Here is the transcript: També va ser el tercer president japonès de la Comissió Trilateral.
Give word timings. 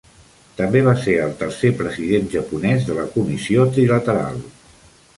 També 0.61 0.79
va 0.87 0.93
ser 1.01 1.13
el 1.25 1.35
tercer 1.43 1.71
president 1.83 2.33
japonès 2.39 2.91
de 2.91 2.99
la 3.01 3.07
Comissió 3.19 3.71
Trilateral. 3.77 4.47